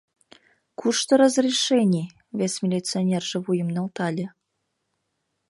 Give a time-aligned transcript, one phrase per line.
[0.79, 4.27] —Кушто разрешений?— вес милиционерже вуйым нӧлтале.